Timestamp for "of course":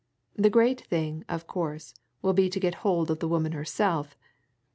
1.29-1.93